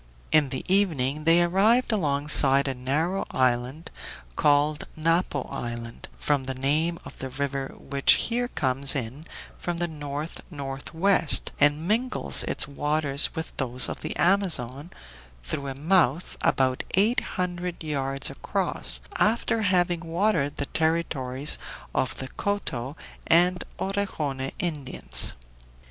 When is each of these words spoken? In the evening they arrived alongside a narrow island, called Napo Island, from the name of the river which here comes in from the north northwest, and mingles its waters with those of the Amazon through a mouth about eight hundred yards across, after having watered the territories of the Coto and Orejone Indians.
In 0.31 0.49
the 0.49 0.65
evening 0.67 1.25
they 1.25 1.43
arrived 1.43 1.91
alongside 1.91 2.67
a 2.67 2.73
narrow 2.73 3.23
island, 3.29 3.91
called 4.35 4.87
Napo 4.95 5.43
Island, 5.51 6.07
from 6.17 6.45
the 6.45 6.55
name 6.55 6.97
of 7.05 7.19
the 7.19 7.29
river 7.29 7.75
which 7.77 8.13
here 8.13 8.47
comes 8.47 8.95
in 8.95 9.25
from 9.59 9.77
the 9.77 9.87
north 9.87 10.41
northwest, 10.49 11.51
and 11.59 11.87
mingles 11.87 12.41
its 12.45 12.67
waters 12.67 13.35
with 13.35 13.55
those 13.57 13.87
of 13.89 14.01
the 14.01 14.15
Amazon 14.15 14.89
through 15.43 15.67
a 15.67 15.75
mouth 15.75 16.35
about 16.41 16.81
eight 16.95 17.19
hundred 17.37 17.83
yards 17.83 18.31
across, 18.31 19.01
after 19.17 19.61
having 19.61 19.99
watered 19.99 20.55
the 20.57 20.65
territories 20.65 21.59
of 21.93 22.17
the 22.17 22.27
Coto 22.29 22.95
and 23.27 23.63
Orejone 23.77 24.51
Indians. 24.57 25.35